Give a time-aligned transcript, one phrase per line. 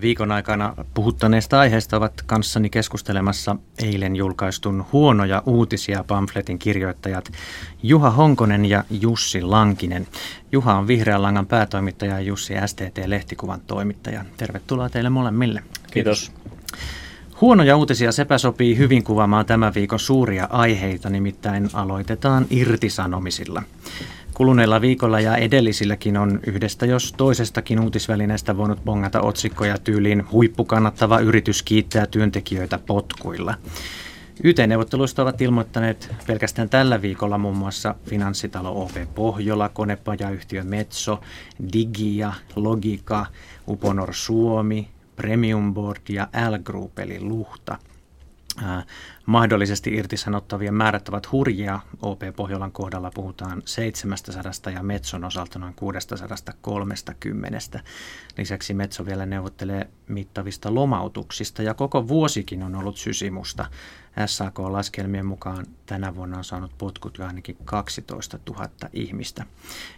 [0.00, 7.32] Viikon aikana puhuttaneesta aiheesta ovat kanssani keskustelemassa eilen julkaistun Huonoja uutisia pamfletin kirjoittajat
[7.82, 10.06] Juha Honkonen ja Jussi Lankinen.
[10.52, 14.24] Juha on Vihreän langan päätoimittaja ja Jussi STT-lehtikuvan toimittaja.
[14.36, 15.62] Tervetuloa teille molemmille.
[15.90, 16.32] Kiitos.
[17.40, 23.62] Huonoja uutisia sepä sopii hyvin kuvaamaan tämän viikon suuria aiheita, nimittäin aloitetaan irtisanomisilla.
[24.34, 31.62] Kuluneella viikolla ja edellisilläkin on yhdestä jos toisestakin uutisvälineestä voinut bongata otsikkoja tyyliin huippukannattava yritys
[31.62, 33.54] kiittää työntekijöitä potkuilla.
[34.44, 41.20] YT-neuvotteluista ovat ilmoittaneet pelkästään tällä viikolla muun muassa finanssitalo OP Pohjola, konepajayhtiö Metso,
[41.72, 43.26] Digia, Logika,
[43.68, 47.78] Uponor Suomi, Premium Board ja L Group eli Luhta–
[49.26, 51.80] mahdollisesti irtisanottavien määrät ovat hurjia.
[52.02, 57.80] OP Pohjolan kohdalla puhutaan 700 ja Metson osalta noin 630.
[58.38, 63.66] Lisäksi Metso vielä neuvottelee mittavista lomautuksista ja koko vuosikin on ollut sysimusta.
[64.26, 69.46] SAK-laskelmien mukaan tänä vuonna on saanut potkut jo ainakin 12 000 ihmistä.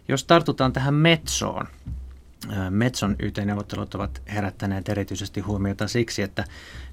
[0.08, 1.66] Jos tartutaan tähän Metsoon,
[2.70, 6.44] Metson YT-neuvottelut ovat herättäneet erityisesti huomiota siksi, että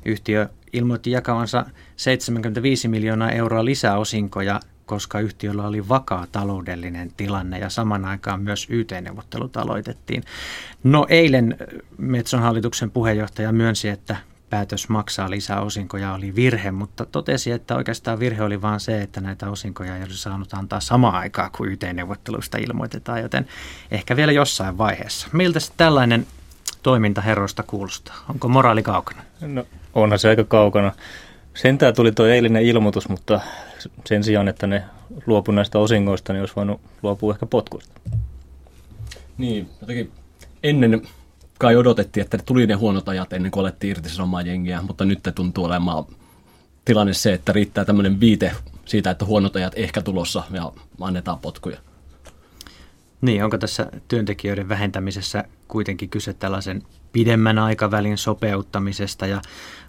[0.05, 8.05] yhtiö ilmoitti jakavansa 75 miljoonaa euroa lisäosinkoja, koska yhtiöllä oli vakaa taloudellinen tilanne ja saman
[8.05, 10.23] aikaan myös YT-neuvottelut aloitettiin.
[10.83, 11.57] No eilen
[11.97, 14.15] Metson hallituksen puheenjohtaja myönsi, että
[14.53, 19.21] päätös maksaa lisää osinkoja oli virhe, mutta totesi, että oikeastaan virhe oli vain se, että
[19.21, 23.47] näitä osinkoja ei olisi saanut antaa samaan aikaan kuin YT-neuvotteluista ilmoitetaan, joten
[23.91, 25.27] ehkä vielä jossain vaiheessa.
[25.31, 26.27] Miltä tällainen
[26.83, 28.15] toiminta herroista kuulostaa?
[28.29, 29.21] Onko moraali kaukana?
[29.41, 30.91] No onhan se aika kaukana.
[31.53, 33.41] Sentään tuli tuo eilinen ilmoitus, mutta
[34.05, 34.83] sen sijaan, että ne
[35.25, 37.93] luopu näistä osingoista, niin olisi voinut luopua ehkä potkuista.
[39.37, 40.11] Niin, jotenkin
[40.63, 41.01] ennen
[41.63, 45.65] kai odotettiin, että tuli ne huonot ajat ennen kuin alettiin irtisanomaan jengiä, mutta nyt tuntuu
[45.65, 46.05] olemaan
[46.85, 48.51] tilanne se, että riittää tämmöinen viite
[48.85, 51.77] siitä, että huonot ajat ehkä tulossa ja annetaan potkuja.
[53.21, 59.41] Niin, onko tässä työntekijöiden vähentämisessä kuitenkin kyse tällaisen pidemmän aikavälin sopeuttamisesta ja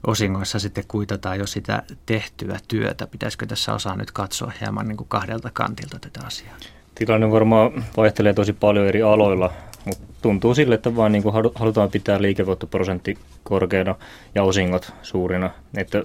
[0.07, 3.07] osingoissa sitten kuitataan jo sitä tehtyä työtä.
[3.07, 6.57] Pitäisikö tässä osaa nyt katsoa hieman niin kuin kahdelta kantilta tätä asiaa?
[6.95, 9.53] Tilanne varmaan vaihtelee tosi paljon eri aloilla.
[9.85, 13.95] Mutta tuntuu sille, että vaan niin kuin halutaan pitää liikevoittoprosentti korkeana
[14.35, 15.51] ja osingot suurina.
[15.77, 16.03] Että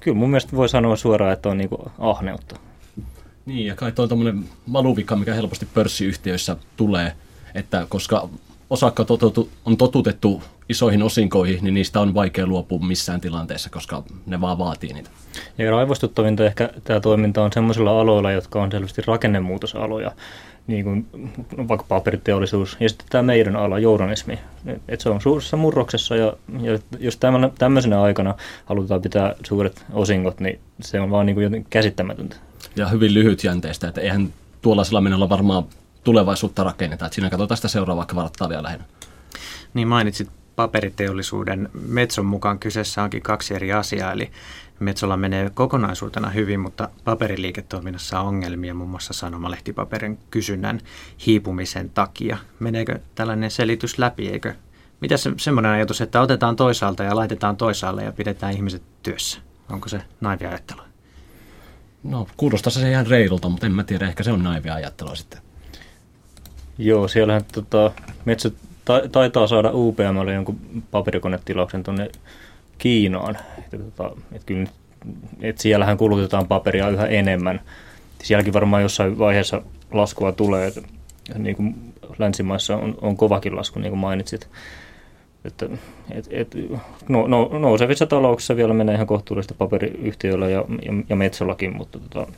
[0.00, 2.56] kyllä mun mielestä voi sanoa suoraan, että on niin kuin ahneutta.
[3.46, 7.12] Niin, ja kai tuo on tämmöinen valuvika, mikä helposti pörssiyhtiöissä tulee,
[7.54, 8.28] että koska
[8.70, 9.08] osakkaat
[9.64, 14.92] on totutettu isoihin osinkoihin, niin niistä on vaikea luopua missään tilanteessa, koska ne vaan vaatii
[14.92, 15.10] niitä.
[15.58, 20.12] Ja raivostuttavinta ehkä tämä toiminta on sellaisilla aloilla, jotka on selvästi rakennemuutosaloja
[20.66, 21.06] niin kuin
[21.68, 24.38] vaikka paperiteollisuus ja sitten tämä meidän ala, journalismi.
[24.88, 28.34] että se on suuressa murroksessa ja, ja jos tämän, tämmöisenä aikana
[28.64, 32.36] halutaan pitää suuret osingot, niin se on vaan niin kuin käsittämätöntä.
[32.76, 34.32] Ja hyvin lyhytjänteistä, että eihän
[34.62, 35.64] tuollaisella menolla varmaan
[36.04, 37.06] tulevaisuutta rakenneta.
[37.06, 38.84] Että siinä katsotaan sitä seuraavaa kvartaalia lähinnä.
[39.74, 41.68] Niin mainitsit paperiteollisuuden.
[41.88, 44.30] Metson mukaan kyseessä onkin kaksi eri asiaa, eli
[44.80, 50.80] Metsolla menee kokonaisuutena hyvin, mutta paperiliiketoiminnassa on ongelmia muun muassa sanomalehtipaperin kysynnän
[51.26, 52.36] hiipumisen takia.
[52.58, 54.54] Meneekö tällainen selitys läpi, eikö?
[55.00, 59.40] Mitä se, semmoinen ajatus, että otetaan toisaalta ja laitetaan toisaalle ja pidetään ihmiset työssä?
[59.70, 60.84] Onko se naivia ajattelua?
[62.02, 65.40] No kuulostaa se ihan reilulta, mutta en mä tiedä, ehkä se on naivia ajattelua sitten.
[66.78, 67.92] Joo, siellähän tota,
[68.24, 68.50] Metsä
[68.86, 70.58] ta- taitaa saada UPMlle jonkun
[70.90, 72.10] paperikonetilauksen tuonne
[72.78, 73.36] Kiinaan.
[73.58, 74.66] Että, tota, et kyllä,
[75.42, 77.60] et siellähän kulutetaan paperia yhä enemmän.
[78.22, 80.82] Sielläkin varmaan jossain vaiheessa laskua tulee, että
[81.38, 81.74] niin kuin
[82.18, 84.48] länsimaissa on, on kovakin lasku, niin kuin mainitsit.
[85.44, 85.68] Että,
[86.10, 86.56] et, et,
[87.08, 92.32] no, no, nousevissa talouksissa vielä menee ihan kohtuullista paperiyhtiöillä ja, ja, ja metsällakin, mutta tota,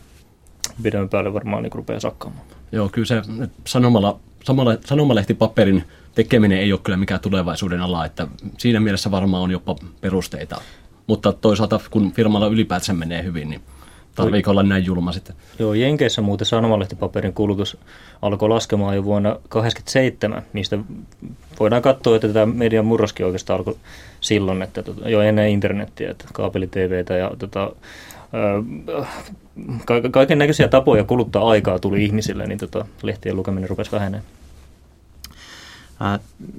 [0.83, 2.47] pidemmän päälle varmaan niin rupeaa sakkaamaan.
[2.73, 3.23] Joo, kyllä se
[3.67, 5.85] sanomalla, samalla, sanomalehtipaperin
[6.15, 8.27] tekeminen ei ole kyllä mikään tulevaisuuden ala, että
[8.59, 10.61] siinä mielessä varmaan on jopa perusteita.
[11.07, 13.61] Mutta toisaalta kun firmalla ylipäätään menee hyvin, niin
[14.15, 15.37] tarviiko olla näin julma sitten?
[15.59, 17.77] Joo, Jenkeissä muuten sanomalehtipaperin kulutus
[18.23, 20.43] alkoi laskemaan jo vuonna 1987.
[20.53, 20.79] Niistä
[21.61, 23.77] voidaan katsoa, että tämä median murroskin oikeastaan alkoi
[24.21, 27.73] silloin, että tota, jo ennen internettiä, että kaapeli-TVtä ja tota,
[30.11, 34.23] kaiken näköisiä tapoja kuluttaa aikaa tuli ihmisille, niin tota, lehtien lukeminen rupesi vähenee.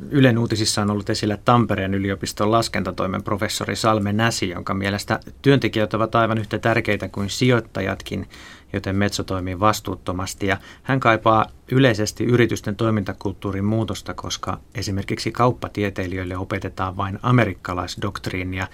[0.10, 6.16] Ylen uutisissa on ollut esillä Tampereen yliopiston laskentatoimen professori Salme Näsi, jonka mielestä työntekijät ovat
[6.16, 8.30] aivan yhtä tärkeitä kuin sijoittajatkin,
[8.74, 10.48] joten Metso toimii vastuuttomasti.
[10.48, 18.68] Ja hän kaipaa yleisesti yritysten toimintakulttuurin muutosta, koska esimerkiksi kauppatieteilijöille opetetaan vain amerikkalaisdoktriinia,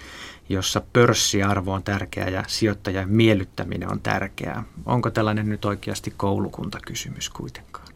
[0.48, 4.64] jossa pörssiarvo on tärkeä ja sijoittajan miellyttäminen on tärkeää.
[4.86, 7.86] Onko tällainen nyt oikeasti koulukuntakysymys kuitenkaan?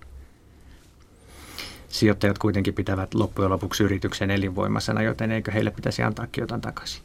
[1.90, 7.02] sijoittajat kuitenkin pitävät loppujen lopuksi yrityksen elinvoimaisena, joten eikö heille pitäisi antaa jotain takaisin?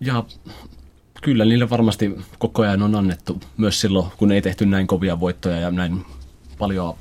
[0.00, 0.24] Ja
[1.22, 5.60] kyllä niille varmasti koko ajan on annettu, myös silloin kun ei tehty näin kovia voittoja
[5.60, 6.04] ja näin
[6.58, 6.94] paljon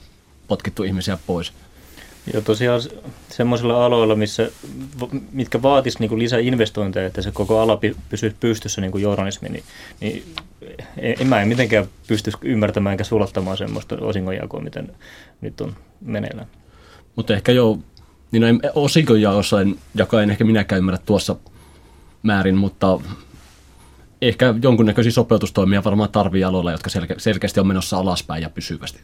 [0.48, 1.54] potkittu ihmisiä pois.
[2.33, 2.81] Joo, tosiaan
[3.29, 4.51] semmoisilla aloilla, missä,
[5.31, 7.79] mitkä vaatisivat niin lisää investointeja, että se koko ala
[8.09, 9.63] pysyisi pystyssä, niin kuin journalismi, niin,
[10.00, 10.24] niin
[10.97, 14.91] en mä en mitenkään pysty ymmärtämään eikä sulattamaan semmoista osingonjakoa, miten
[15.41, 16.47] nyt on meneillään.
[17.15, 17.79] Mutta ehkä jo,
[18.31, 21.35] niin no, osinkoja osain, joka en ehkä minäkään ymmärrä tuossa
[22.24, 23.00] määrin, mutta
[24.21, 29.00] ehkä jonkunnäköisiä sopeutustoimia varmaan tarvii aloilla, jotka selke- selkeästi on menossa alaspäin ja pysyvästi.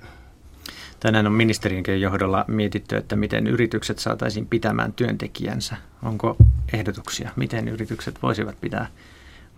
[1.04, 5.76] Tänään on ministeriönkin johdolla mietitty, että miten yritykset saataisiin pitämään työntekijänsä.
[6.04, 6.38] Onko
[6.74, 8.88] ehdotuksia, miten yritykset voisivat pitää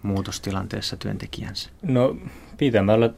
[0.03, 1.69] muutostilanteessa työntekijänsä?
[1.81, 2.15] No
[2.57, 3.09] pitämällä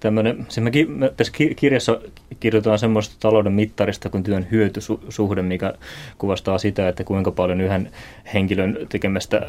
[0.00, 0.46] tämmöinen,
[0.88, 2.00] me tässä kirjassa
[2.40, 5.74] kirjoitetaan semmoista talouden mittarista kuin työn hyötysuhde, mikä
[6.18, 7.90] kuvastaa sitä, että kuinka paljon yhden
[8.34, 9.46] henkilön tekemästä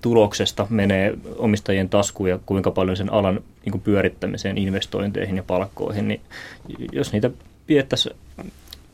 [0.00, 6.08] tuloksesta menee omistajien taskuun ja kuinka paljon sen alan niin pyörittämiseen, investointeihin ja palkkoihin.
[6.08, 6.20] Niin
[6.92, 7.30] jos niitä
[7.66, 8.16] piettäisiin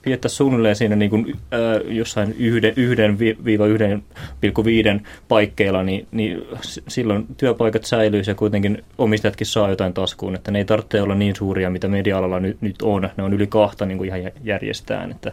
[0.03, 4.03] pidettäisiin suunnilleen siinä niin kuin, äh, jossain yhden, yhden viiva yhden
[4.41, 6.43] pilkku viiden paikkeilla, niin, niin
[6.89, 11.37] silloin työpaikat säilyy ja kuitenkin omistajatkin saa jotain taskuun, että ne ei tarvitse olla niin
[11.37, 13.11] suuria, mitä media-alalla nyt, nyt on.
[13.17, 15.33] Ne on yli kahta niin kuin ihan järjestään, että,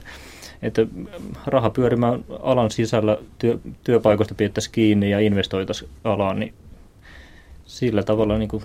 [0.62, 0.86] että
[1.46, 6.54] raha pyörimään alan sisällä työ, työpaikoista pidettäisiin kiinni ja investoitaisiin alaan, niin
[7.66, 8.64] sillä tavalla niin kuin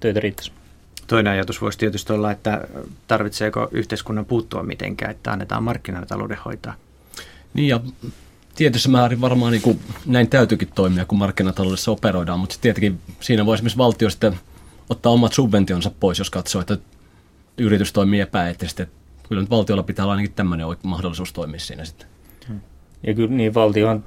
[0.00, 0.63] töitä riittäisi.
[1.06, 2.68] Toinen ajatus voisi tietysti olla, että
[3.06, 6.74] tarvitseeko yhteiskunnan puuttua mitenkään, että annetaan markkinatalouden hoitaa.
[7.54, 7.80] Niin ja
[8.54, 13.54] tietyssä määrin varmaan niin kuin näin täytyykin toimia, kun markkinataloudessa operoidaan, mutta tietenkin siinä voi
[13.54, 14.34] esimerkiksi valtio sitten
[14.90, 16.78] ottaa omat subventionsa pois, jos katsoo, että
[17.58, 18.82] yritys toimii epäeettisesti.
[19.28, 22.08] Kyllä nyt valtiolla pitää olla ainakin tämmöinen mahdollisuus toimia siinä sitten.
[23.06, 24.04] Ja kyllä niin valtiohan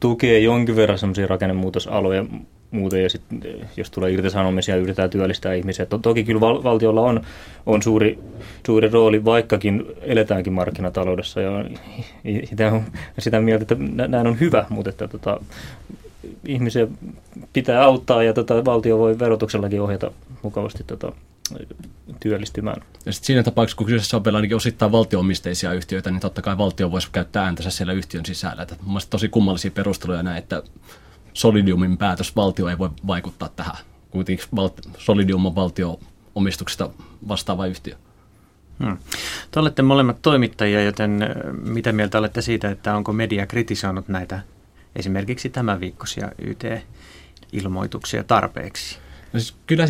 [0.00, 2.24] tukee jonkin verran sellaisia rakennemuutosaloja,
[2.72, 3.42] muuten, ja sitten
[3.76, 5.86] jos tulee irtisanomisia, yritetään työllistää ihmisiä.
[5.86, 7.20] Toki kyllä val- valtiolla on,
[7.66, 8.18] on suuri,
[8.66, 11.50] suuri rooli, vaikkakin eletäänkin markkinataloudessa, ja
[12.44, 12.82] sitä, on,
[13.18, 15.40] sitä mieltä, että näin on hyvä, mutta että tota,
[16.46, 16.86] ihmisiä
[17.52, 20.10] pitää auttaa, ja tota, valtio voi verotuksellakin ohjata
[20.42, 21.12] mukavasti tota,
[22.20, 22.82] työllistymään.
[23.06, 26.58] Ja sitten siinä tapauksessa, kun kyseessä on vielä ainakin osittain valtioomisteisia yhtiöitä, niin totta kai
[26.58, 28.66] valtio voisi käyttää ääntänsä siellä yhtiön sisällä.
[28.82, 30.62] Mun tosi kummallisia perusteluja näin, että
[31.34, 33.76] Solidiumin päätös, valtio ei voi vaikuttaa tähän.
[34.10, 34.46] Kuitenkin
[34.98, 36.90] Solidium on valtio-omistuksesta
[37.28, 37.94] vastaava yhtiö.
[38.84, 38.98] Hmm.
[39.50, 41.20] Te olette molemmat toimittajia, joten
[41.64, 44.40] mitä mieltä olette siitä, että onko media kritisoinut näitä
[44.96, 48.98] esimerkiksi tämän viikkoisia YT-ilmoituksia tarpeeksi?
[49.32, 49.86] No siis kyllä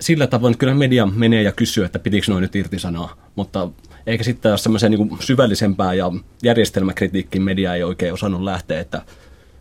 [0.00, 3.68] sillä tavoin, että kyllä media menee ja kysyy, että pitikö noin nyt irtisanoa, mutta
[4.06, 9.02] eikä sitten ole semmoiseen niin syvällisempää ja järjestelmäkritiikkiin media ei oikein osannut lähteä, että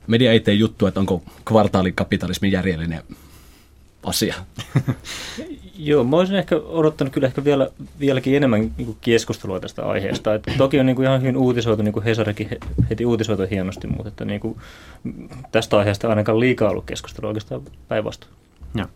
[0.08, 3.04] media ei tee juttua, että onko kvartaalikapitalismin järjellinen
[4.04, 4.36] asia.
[5.82, 7.70] Joo, mä olisin ehkä odottanut kyllä ehkä vielä,
[8.00, 10.34] vieläkin enemmän niin keskustelua tästä aiheesta.
[10.34, 12.50] Et toki on niin kuin ihan hyvin uutisoitu, niin kuin Hesarikin
[12.90, 14.58] heti uutisoitu hienosti, mutta että niin kuin
[15.52, 18.39] tästä aiheesta ainakaan liikaa ollut keskustelua oikeastaan päinvastoin.
[18.76, 18.88] Joo.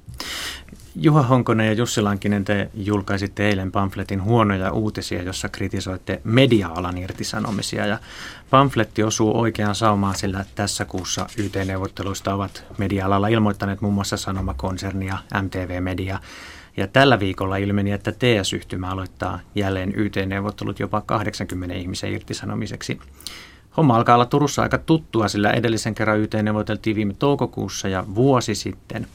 [0.96, 7.86] Juha Honkonen ja Jussi Lankinen, te julkaisitte eilen pamfletin huonoja uutisia, jossa kritisoitte media-alan irtisanomisia.
[7.86, 8.00] Ja
[8.50, 15.18] pamfletti osuu oikeaan saumaan, sillä tässä kuussa YT-neuvotteluista ovat media-alalla ilmoittaneet muun muassa Sanomakonserni ja
[15.42, 16.20] MTV Media.
[16.78, 23.00] Ja tällä viikolla ilmeni, että TS-yhtymä aloittaa jälleen YT-neuvottelut jopa 80 ihmisen irtisanomiseksi.
[23.78, 28.56] Homma alkaa olla Turussa aika tuttua, sillä edellisen kerran YT neuvoteltiin viime toukokuussa ja vuosi
[28.56, 29.08] sitten.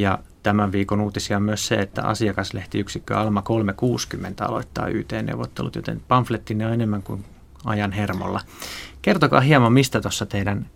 [0.00, 6.66] Ja tämän viikon uutisia on myös se, että asiakaslehtiyksikkö Alma 360 aloittaa YT-neuvottelut, joten pamflettinne
[6.66, 7.24] on enemmän kuin
[7.64, 8.40] ajan hermolla.
[9.02, 10.66] Kertokaa hieman, mistä tuossa teidän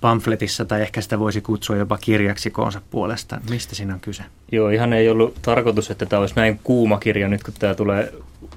[0.00, 3.40] pamfletissa, tai ehkä sitä voisi kutsua jopa kirjaksi koonsa puolesta.
[3.50, 4.22] Mistä siinä on kyse?
[4.52, 8.12] Joo, ihan ei ollut tarkoitus, että tämä olisi näin kuuma kirja nyt, kun tämä tulee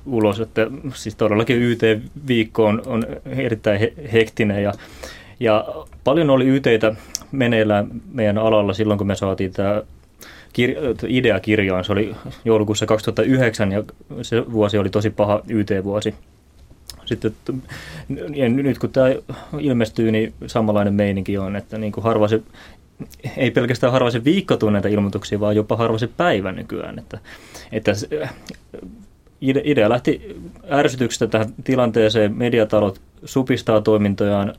[0.05, 0.39] ulos.
[0.39, 4.73] Että, siis todellakin YT-viikko on, on erittäin he, hektinen ja,
[5.39, 5.65] ja
[6.03, 6.95] paljon oli YTitä
[7.31, 9.81] meneillään meidän alalla silloin, kun me saatiin tämä
[10.57, 11.85] kir- idea kirjaan.
[11.85, 13.83] Se oli joulukuussa 2009 ja
[14.21, 16.15] se vuosi oli tosi paha YT-vuosi.
[17.05, 17.35] Sitten,
[18.35, 19.07] ja nyt kun tämä
[19.59, 22.41] ilmestyy, niin samanlainen meininki on, että niin kuin harva se,
[23.37, 26.99] ei pelkästään harva se viikko näitä ilmoituksia, vaan jopa harva se päivä nykyään.
[26.99, 27.19] Että,
[27.71, 27.91] että
[29.41, 30.41] idea lähti
[30.71, 32.37] ärsytyksestä tähän tilanteeseen.
[32.37, 34.53] Mediatalot supistaa toimintojaan,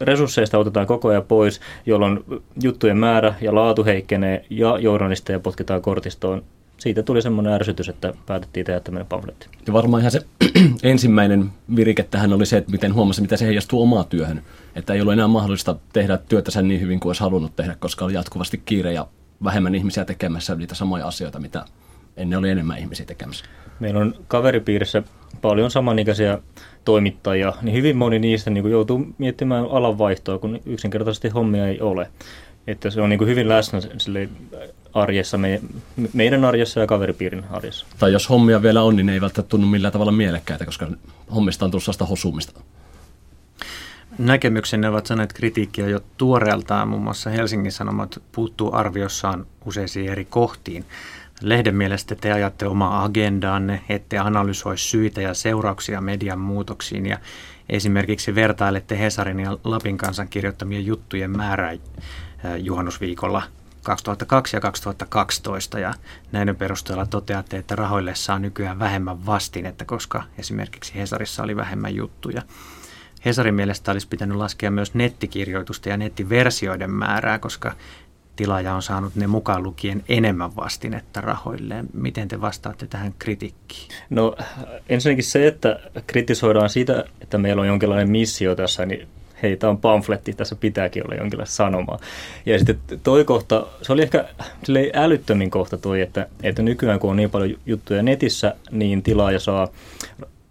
[0.00, 2.24] resursseista otetaan koko ajan pois, jolloin
[2.62, 6.42] juttujen määrä ja laatu heikkenee ja journalisteja potkitaan kortistoon.
[6.78, 9.48] Siitä tuli semmoinen ärsytys, että päätettiin tehdä tämmöinen pamfletti.
[9.66, 10.20] Ja varmaan ihan se
[10.82, 14.42] ensimmäinen virike tähän oli se, että miten huomasi, mitä se heijastuu omaa työhön.
[14.76, 18.04] Että ei ollut enää mahdollista tehdä työtä sen niin hyvin kuin olisi halunnut tehdä, koska
[18.04, 19.06] oli jatkuvasti kiire ja
[19.44, 21.64] vähemmän ihmisiä tekemässä niitä samoja asioita, mitä
[22.16, 23.44] ennen oli enemmän ihmisiä tekemässä.
[23.80, 25.02] Meillä on kaveripiirissä
[25.42, 26.38] paljon samanikäisiä
[26.84, 32.10] toimittajia, niin hyvin moni niistä niin kuin joutuu miettimään alanvaihtoa, kun yksinkertaisesti hommia ei ole.
[32.66, 34.28] Että se on niin kuin hyvin läsnä sille
[34.92, 35.38] arjessa,
[36.12, 37.86] meidän arjessa ja kaveripiirin arjessa.
[37.98, 40.88] Tai jos hommia vielä on, niin ne ei välttämättä tunnu millään tavalla mielekkäitä, koska
[41.34, 42.60] hommista on tullut sellaista hosumista.
[44.18, 46.88] Näkemyksenne ovat saaneet kritiikkiä jo tuoreeltaan.
[46.88, 50.84] Muun muassa Helsingin Sanomat puuttuu arviossaan useisiin eri kohtiin.
[51.40, 57.18] Lehden mielestä te ajatte omaa agendaanne, ette analysoi syitä ja seurauksia median muutoksiin ja
[57.68, 63.42] esimerkiksi vertailette Hesarin ja Lapin kansan kirjoittamien juttujen määrää äh, juhannusviikolla
[63.82, 65.94] 2002 ja 2012 ja
[66.32, 72.42] näiden perusteella toteatte, että rahoille saa nykyään vähemmän vastinetta, koska esimerkiksi Hesarissa oli vähemmän juttuja.
[73.24, 77.72] Hesarin mielestä olisi pitänyt laskea myös nettikirjoitusta ja nettiversioiden määrää, koska
[78.36, 81.86] tilaaja on saanut ne mukaan lukien enemmän vastinetta rahoilleen.
[81.92, 83.88] Miten te vastaatte tähän kritiikkiin?
[84.10, 84.36] No
[84.88, 89.08] ensinnäkin se, että kritisoidaan sitä, että meillä on jonkinlainen missio tässä, niin
[89.42, 91.98] hei, tämä on pamfletti, tässä pitääkin olla jonkinlaista sanomaa.
[92.46, 94.24] Ja sitten toi kohta, se oli ehkä
[94.94, 99.68] älyttömin kohta toi, että, että nykyään kun on niin paljon juttuja netissä, niin tilaaja saa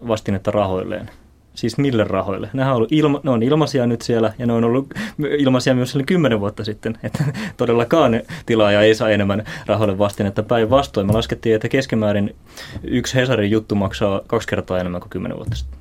[0.08, 1.10] vastinetta rahoilleen.
[1.56, 2.50] Siis mille rahoille?
[2.54, 4.94] Nehän on ollut ilma, ne on ilmaisia nyt siellä ja ne on ollut
[5.40, 6.98] ilmaisia myös kymmenen vuotta sitten.
[7.04, 7.24] Että
[7.58, 11.08] todellakaan tilaaja ei saa enemmän rahoille vastinetta päinvastoin.
[11.08, 12.36] Me laskettiin, että keskimäärin
[12.84, 15.80] yksi Hesarin juttu maksaa kaksi kertaa enemmän kuin kymmenen vuotta sitten.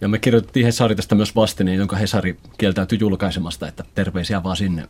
[0.00, 4.88] Ja me kirjoitettiin Hesari tästä myös vastineen, jonka Hesari kieltäytyi julkaisemasta, että terveisiä vaan sinne.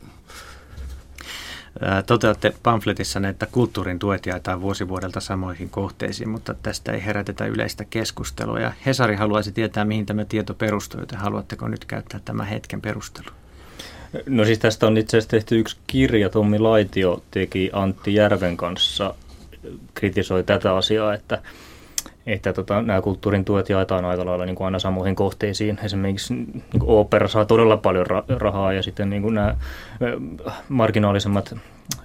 [2.07, 8.61] Toteatte pamfletissanne, että kulttuurin tuet jaetaan vuosivuodelta samoihin kohteisiin, mutta tästä ei herätetä yleistä keskustelua.
[8.61, 13.29] Ja Hesari haluaisi tietää, mihin tämä tieto perustuu, joten haluatteko nyt käyttää tämän hetken perustelu?
[14.27, 19.15] No siis tästä on itse asiassa tehty yksi kirja, Tommi Laitio teki Antti Järven kanssa,
[19.95, 21.43] kritisoi tätä asiaa, että
[22.27, 25.79] että tota, nämä kulttuurin tuet jaetaan aika lailla niin kuin aina samoihin kohteisiin.
[25.85, 29.57] Esimerkiksi niin kuin opera saa todella paljon ra- rahaa ja sitten niin kuin nämä
[30.69, 31.55] marginaalisemmat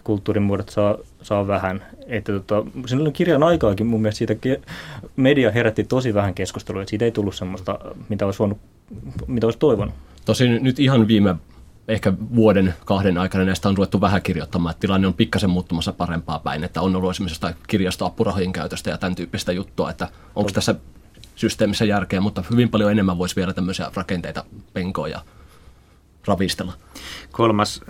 [0.04, 1.84] kulttuurin muodot saa, saa vähän.
[2.08, 2.58] Että tota,
[3.02, 4.36] oli kirjan aikaakin mun mielestä siitä
[5.16, 8.58] media herätti tosi vähän keskustelua, että siitä ei tullut semmoista, mitä olisi, voinut,
[9.28, 9.94] mitä olisi toivonut.
[10.26, 11.36] Tosin nyt ihan viime
[11.90, 16.40] ehkä vuoden kahden aikana näistä on ruvettu vähän kirjoittamaan, että tilanne on pikkasen muuttumassa parempaa
[16.40, 20.76] päin, että on ollut esimerkiksi kirjastoapurahojen käytöstä ja tämän tyyppistä juttua, että onko tässä
[21.36, 24.44] systeemissä järkeä, mutta hyvin paljon enemmän voisi vielä tämmöisiä rakenteita
[24.74, 25.22] penkoja
[26.26, 26.74] ravistella.
[27.32, 27.82] Kolmas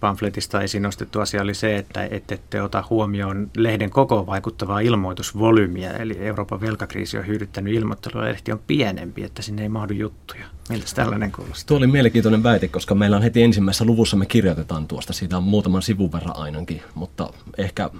[0.00, 6.18] pamfletista esiin nostettu asia oli se, että ette ota huomioon lehden koko vaikuttavaa ilmoitusvolyymiä, eli
[6.18, 10.44] Euroopan velkakriisi on hyödyttänyt ilmoittelua, lehti on pienempi, että sinne ei mahdu juttuja.
[10.68, 11.66] Miltä tällainen kuulostaa?
[11.66, 15.42] Tuo oli mielenkiintoinen väite, koska meillä on heti ensimmäisessä luvussa me kirjoitetaan tuosta, siitä on
[15.42, 17.90] muutaman sivun verran ainakin, mutta ehkä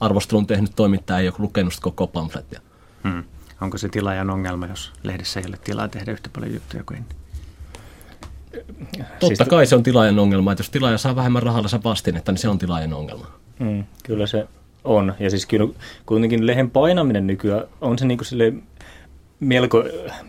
[0.00, 2.60] arvostelun tehnyt toimittaja ei ole lukenut koko pamflettia.
[3.02, 3.24] Hmm.
[3.60, 7.25] Onko se tilaajan ongelma, jos lehdessä ei ole tilaa tehdä yhtä paljon juttuja kuin ennen?
[8.98, 12.38] Totta siis, kai se on tilaajan ongelma, että jos tilaaja saa vähemmän rahalla vastinetta, niin
[12.38, 13.26] se on tilaajan ongelma.
[13.58, 14.46] Mm, kyllä se
[14.84, 15.14] on.
[15.18, 15.68] Ja siis kyllä
[16.06, 18.64] kuitenkin lehen painaminen nykyään on se niin kuin
[19.40, 19.84] melko,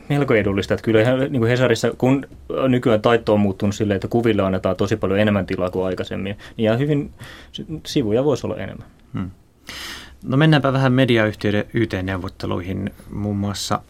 [0.09, 0.73] melko edullista.
[0.73, 2.27] Että kyllä niin kuin Hesarissa, kun
[2.67, 6.65] nykyään taitto on muuttunut silleen, että kuville annetaan tosi paljon enemmän tilaa kuin aikaisemmin, niin
[6.65, 7.11] ihan hyvin
[7.85, 8.87] sivuja voisi olla enemmän.
[9.13, 9.31] Hmm.
[10.23, 12.93] No mennäänpä vähän mediayhtiöiden YT-neuvotteluihin.
[13.09, 13.81] Muun muassa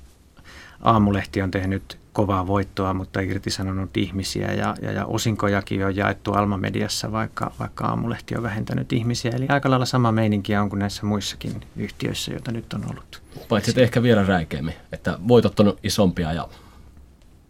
[0.81, 7.11] Aamulehti on tehnyt kovaa voittoa, mutta irtisanonut ihmisiä ja, ja, ja osinkojakin on jaettu Alma-mediassa,
[7.11, 9.31] vaikka, vaikka Aamulehti on vähentänyt ihmisiä.
[9.35, 13.21] Eli aika lailla sama meininkiä on kuin näissä muissakin yhtiöissä, joita nyt on ollut.
[13.49, 16.47] Paitsi että ehkä vielä räikeämmin, että voitot on isompia ja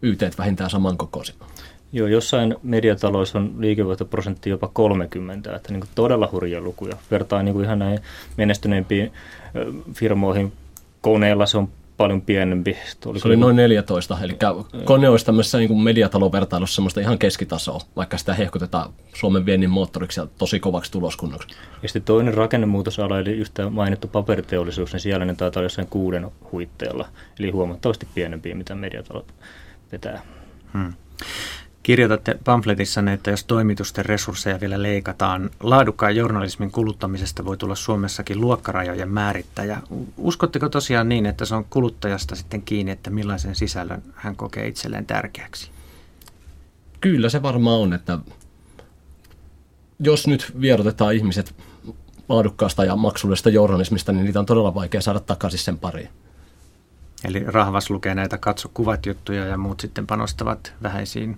[0.01, 1.35] YT vähintään samankokoisia.
[1.91, 6.97] Joo, jossain mediataloissa on liikevoittoprosentti jopa 30, että niin todella hurjia lukuja.
[7.11, 7.99] Vertaa niin ihan näihin
[8.37, 9.13] menestyneimpiin
[9.93, 10.53] firmoihin.
[11.01, 12.77] Koneella se on paljon pienempi.
[13.05, 14.37] Oli se oli noin 14, eli
[14.83, 20.27] kone olisi tämmöisessä niin mediatalovertailussa semmoista ihan keskitasoa, vaikka sitä hehkutetaan Suomen viennin moottoriksi ja
[20.37, 21.47] tosi kovaksi tuloskunnoksi.
[21.83, 25.87] Ja sitten toinen rakennemuutosala, eli just tämä mainittu paperiteollisuus, niin siellä ne taitaa olla jossain
[25.87, 27.07] kuuden huitteella,
[27.39, 29.33] eli huomattavasti pienempiä, mitä mediatalot
[29.91, 30.21] vetää.
[30.73, 30.93] Hmm.
[31.87, 39.09] Kirjoitatte pamfletissanne, että jos toimitusten resursseja vielä leikataan, laadukkaan journalismin kuluttamisesta voi tulla Suomessakin luokkarajojen
[39.09, 39.81] määrittäjä.
[40.17, 45.05] Uskotteko tosiaan niin, että se on kuluttajasta sitten kiinni, että millaisen sisällön hän kokee itselleen
[45.05, 45.71] tärkeäksi?
[47.01, 48.19] Kyllä se varmaan on, että
[49.99, 51.55] jos nyt vierotetaan ihmiset
[52.29, 56.09] laadukkaasta ja maksullisesta journalismista, niin niitä on todella vaikea saada takaisin sen pariin.
[57.23, 61.37] Eli rahvas lukee näitä katso kuvat juttuja ja muut sitten panostavat vähäisiin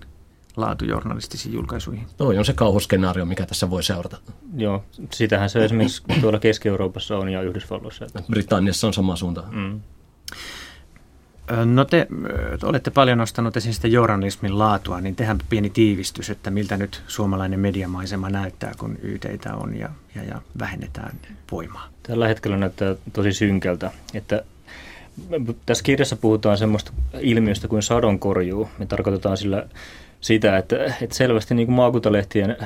[0.56, 2.06] laatujournalistisiin julkaisuihin.
[2.16, 4.16] Toi on se kauhuskenaario, mikä tässä voi seurata.
[4.56, 8.06] Joo, sitähän se esimerkiksi tuolla Keski-Euroopassa on ja Yhdysvalloissa.
[8.30, 9.44] Britanniassa on sama suunta.
[9.50, 9.80] Mm.
[11.64, 12.06] No te
[12.62, 17.60] olette paljon nostanut esiin sitä journalismin laatua, niin tehän pieni tiivistys, että miltä nyt suomalainen
[17.60, 21.20] mediamaisema näyttää, kun yteitä on ja, ja, ja vähennetään
[21.52, 21.88] voimaa.
[22.02, 24.44] Tällä hetkellä näyttää tosi synkältä, että
[25.66, 28.68] tässä kirjassa puhutaan semmoista ilmiöstä kuin sadonkorjuu.
[28.78, 29.66] Me tarkoitetaan sillä
[30.20, 32.56] sitä, että, että selvästi niin kuin maakuntalehtien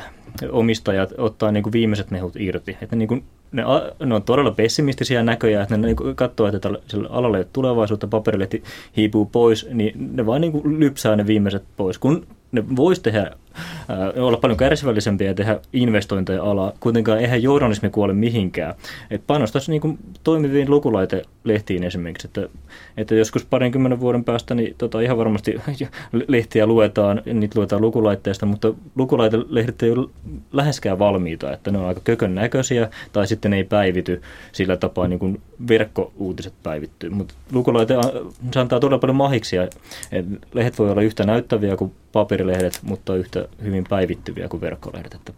[0.50, 2.76] omistajat ottaa niin kuin viimeiset mehut irti.
[2.82, 3.62] Että niin kuin ne,
[4.04, 8.06] ne on todella pessimistisiä näköjä, että ne niin katsoo, että tällä alalla ei ole tulevaisuutta,
[8.06, 8.62] paperilehti
[8.96, 11.98] hiipuu pois, niin ne vaan niin kuin lypsää ne viimeiset pois.
[11.98, 13.30] Kun ne voisi tehdä
[14.16, 16.72] olla paljon kärsivällisempiä ja tehdä investointeja alaa.
[16.80, 18.74] Kuitenkaan eihän journalismi kuole mihinkään.
[19.10, 22.48] Et panostaisi niin toimiviin lukulaitelehtiin esimerkiksi, että,
[22.96, 25.60] että joskus parinkymmenen vuoden päästä niin tota, ihan varmasti
[26.28, 30.08] lehtiä luetaan, niitä luetaan lukulaitteesta, mutta lukulaitelehdet ei ole
[30.52, 34.22] läheskään valmiita, että ne on aika kökön näköisiä tai sitten ne ei päivity
[34.52, 37.10] sillä tapaa niin kuin verkkouutiset päivittyy.
[37.10, 37.94] Mutta lukulaite
[38.52, 39.68] se antaa todella paljon mahiksia.
[40.52, 45.14] lehdet voi olla yhtä näyttäviä kuin paperilehdet, mutta yhtä hyvin päivittyviä kuin verkkolehdet.
[45.14, 45.32] Että,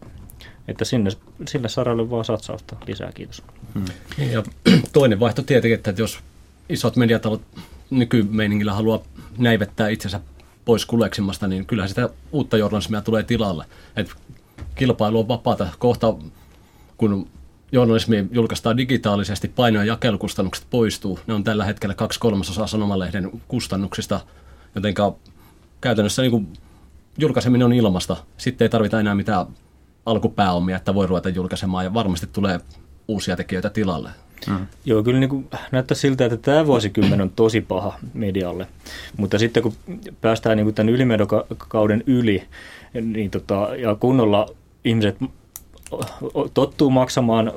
[0.69, 1.11] että sinne,
[1.49, 3.43] sille saralle vaan satsausta lisää, kiitos.
[3.75, 3.85] Hmm.
[4.33, 4.43] Ja
[4.93, 6.19] toinen vaihto tietenkin, että jos
[6.69, 7.43] isot mediatalot
[7.91, 9.01] nykymeiningillä haluaa
[9.39, 10.21] näivettää itsensä
[10.67, 13.65] pois kuleksimmasta, niin kyllä sitä uutta journalismia tulee tilalle.
[13.97, 14.11] Et
[14.75, 15.69] kilpailu on vapaata.
[15.79, 16.15] Kohta,
[16.97, 17.29] kun
[17.73, 21.19] journalismi julkaistaan digitaalisesti, paino- ja jakelukustannukset poistuu.
[21.27, 24.21] Ne on tällä hetkellä kaksi kolmasosaa sanomalehden kustannuksista,
[24.75, 25.15] jotenka
[25.81, 26.53] käytännössä niin kuin
[27.19, 28.17] julkaiseminen on ilmasta.
[28.37, 29.47] Sitten ei tarvita enää mitään
[30.07, 32.61] alkupääomia, että voi ruveta julkaisemaan ja varmasti tulee
[33.09, 34.11] uusia tekijöitä tilalle.
[34.49, 34.67] Mm.
[34.85, 38.67] Joo, kyllä niin kuin näyttää siltä, että tämä vuosikymmen on tosi paha medialle.
[39.17, 39.73] Mutta sitten kun
[40.21, 42.43] päästään niin kuin tämän ylimedokauden yli,
[43.01, 44.47] niin tota, ja kunnolla
[44.85, 45.17] ihmiset
[46.55, 47.53] tottuu maksamaan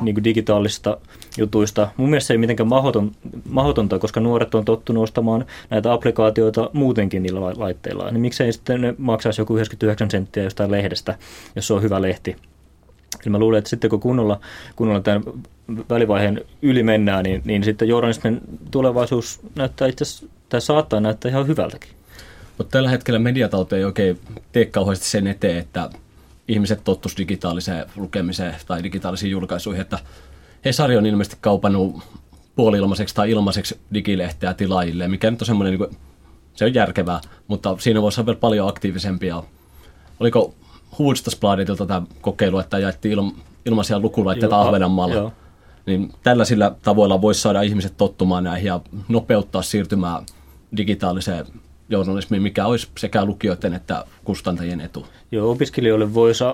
[0.00, 0.98] niin kuin digitaalisista
[1.38, 1.88] jutuista.
[1.96, 3.12] Mun mielestä se ei mitenkään mahdoton,
[3.48, 8.10] mahdotonta, koska nuoret on tottunut ostamaan näitä applikaatioita muutenkin niillä laitteilla.
[8.10, 11.18] Niin miksei sitten ne maksaisi joku 99 senttiä jostain lehdestä,
[11.56, 12.36] jos se on hyvä lehti.
[13.22, 14.40] Eli mä luulen, että sitten kun kunnolla,
[14.76, 15.22] kunnolla tämän
[15.90, 21.90] välivaiheen yli mennään, niin, niin sitten journalismin tulevaisuus näyttää itse tai saattaa näyttää ihan hyvältäkin.
[22.58, 24.20] Mutta tällä hetkellä mediatalot ei oikein
[24.52, 25.90] tee kauheasti sen eteen, että
[26.48, 29.98] ihmiset tottus digitaaliseen lukemiseen tai digitaalisiin julkaisuihin, että
[30.64, 32.02] Hesari on ilmeisesti kaupannut
[32.56, 35.98] puoli-ilmaiseksi tai ilmaiseksi digilehteä tilaajille, mikä nyt on semmoinen, niin kuin,
[36.54, 39.42] se on järkevää, mutta siinä voisi olla vielä paljon aktiivisempia.
[40.20, 40.54] Oliko
[40.98, 43.32] Hufvudstadsbladetilta tämä kokeilu, että jaettiin ilma,
[43.66, 45.32] ilmaisia lukulaitteita Ahvenanmaalla?
[45.86, 50.22] Niin tällaisilla tavoilla voisi saada ihmiset tottumaan näihin ja nopeuttaa siirtymää
[50.76, 51.46] digitaaliseen
[51.88, 55.06] journalismiin, mikä olisi sekä lukijoiden että kustantajien etu.
[55.32, 56.44] Joo, opiskelijoille voisi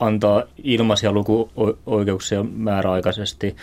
[0.00, 3.56] antaa ilmaisia lukuoikeuksia määräaikaisesti.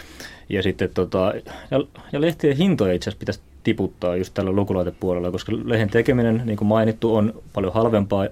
[0.50, 1.34] Ja sitten tota,
[1.72, 1.80] ja,
[2.12, 6.68] ja lehtien hintoja itse asiassa pitäisi tiputtaa just tällä lukulaitepuolella, koska lehden tekeminen, niin kuin
[6.68, 8.28] mainittu, on paljon halvempaa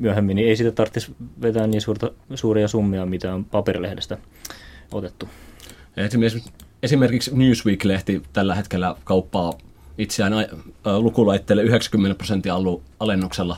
[0.00, 4.18] myöhemmin, niin ei siitä tarvitsisi vetää niin suurta, suuria summia, mitä on paperilehdestä
[4.92, 5.28] otettu.
[5.96, 6.52] Esimerkiksi,
[6.82, 9.52] esimerkiksi Newsweek-lehti tällä hetkellä kauppaa
[9.98, 10.32] itseään
[10.98, 12.54] lukulaitteelle 90 prosenttia
[13.00, 13.56] alennuksella,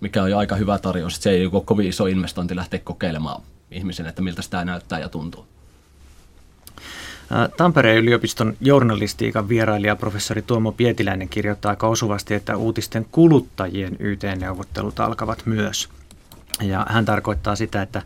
[0.00, 1.16] mikä on jo aika hyvä tarjous.
[1.16, 5.46] Se ei ole kovin iso investointi lähteä kokeilemaan ihmisen, että miltä sitä näyttää ja tuntuu.
[7.56, 15.46] Tampereen yliopiston journalistiikan vierailija professori Tuomo Pietiläinen kirjoittaa aika osuvasti, että uutisten kuluttajien YT-neuvottelut alkavat
[15.46, 15.88] myös.
[16.62, 18.02] Ja hän tarkoittaa sitä, että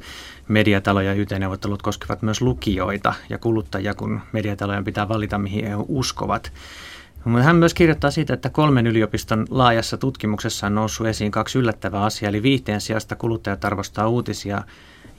[0.48, 6.52] mediatalo- ja YT-neuvottelut koskevat myös lukijoita ja kuluttajia, kun mediatalojen pitää valita, mihin he uskovat.
[7.42, 12.28] Hän myös kirjoittaa siitä, että kolmen yliopiston laajassa tutkimuksessa on noussut esiin kaksi yllättävää asiaa,
[12.28, 14.62] eli viihteen sijasta kuluttajat arvostaa uutisia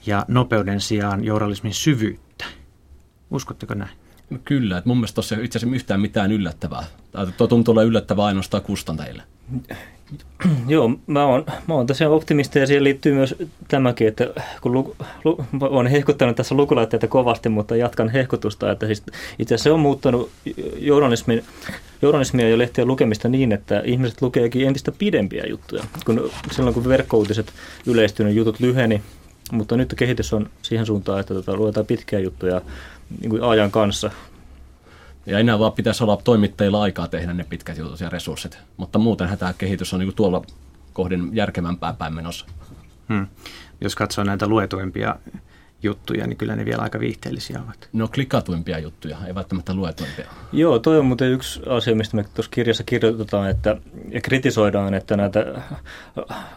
[0.06, 2.44] ja nopeuden sijaan journalismin syvyyttä.
[3.30, 3.90] Uskotteko näin?
[4.44, 6.84] Kyllä, että mun mielestä tuossa ei itse asiassa yhtään mitään yllättävää.
[7.36, 9.22] Tuo tuntuu olla yllättävää ainoastaan kustantajille.
[10.68, 13.34] Joo, mä oon, mä oon tosiaan optimisti ja siihen liittyy myös
[13.68, 14.28] tämäkin, että
[14.60, 19.02] kun lu, lu, olen hehkuttanut tässä lukulaitteita kovasti, mutta jatkan hehkutusta, että siis
[19.38, 20.30] itse asiassa se on muuttanut
[20.76, 21.44] journalismin,
[22.02, 25.84] journalismia ja lehtien lukemista niin, että ihmiset lukeekin entistä pidempiä juttuja.
[26.06, 27.52] Kun, silloin kun verkkouutiset
[27.86, 29.02] yleistynyt jutut lyheni,
[29.52, 32.60] mutta nyt kehitys on siihen suuntaan, että tota, luetaan pitkiä juttuja
[33.20, 34.10] niin kuin ajan kanssa.
[35.26, 38.58] Ja enää vaan pitäisi olla toimittajilla aikaa tehdä ne pitkät jutut ja resurssit.
[38.76, 40.42] Mutta muuten tämä kehitys on niin tuolla
[40.92, 42.46] kohdin järkevämpää päin menossa.
[43.08, 43.26] Hmm.
[43.80, 45.16] Jos katsoo näitä luetuimpia
[45.84, 47.88] juttuja, niin kyllä ne vielä aika viihteellisiä ovat.
[47.92, 50.26] Ne on klikatuimpia juttuja, ei välttämättä luetuimpia.
[50.52, 53.76] Joo, toi on muuten yksi asia, mistä me tuossa kirjassa kirjoitetaan että,
[54.10, 55.44] ja kritisoidaan, että näitä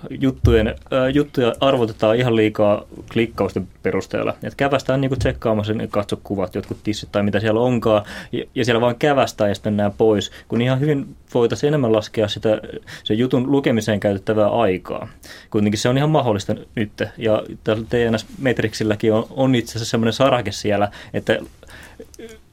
[0.09, 0.75] juttujen, äh,
[1.13, 4.31] juttuja arvotetaan ihan liikaa klikkausten perusteella.
[4.31, 8.65] Että kävästään niin tsekkaamassa ne katso kuvat, jotkut tissit tai mitä siellä onkaan, ja, ja
[8.65, 12.61] siellä vaan kävästään ja sitten nämä pois, kun ihan hyvin voitaisiin enemmän laskea sitä
[13.03, 15.07] sen jutun lukemiseen käytettävää aikaa.
[15.49, 20.51] Kuitenkin se on ihan mahdollista nyt, ja tällä TNS-metriksilläkin on, on itse asiassa semmoinen sarake
[20.51, 21.37] siellä, että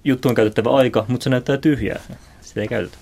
[0.04, 2.00] juttu on käytettävä aika, mutta se näyttää tyhjää.
[2.40, 2.98] Sitä ei käytetä.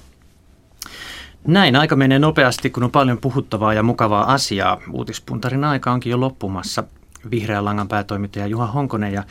[1.46, 4.80] Näin aika menee nopeasti, kun on paljon puhuttavaa ja mukavaa asiaa.
[4.90, 6.84] Uutispuntarin aika onkin jo loppumassa.
[7.30, 9.24] Vihreän langan päätoimittaja Juha Honkonen ja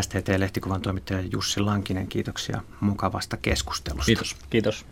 [0.00, 4.06] STT-lehtikuvan toimittaja Jussi Lankinen, kiitoksia mukavasta keskustelusta.
[4.06, 4.36] Kiitos.
[4.50, 4.80] Kiitos.